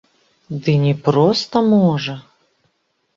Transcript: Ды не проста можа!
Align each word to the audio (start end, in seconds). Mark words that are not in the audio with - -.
Ды 0.67 0.73
не 0.85 0.93
проста 1.07 1.57
можа! 1.73 2.15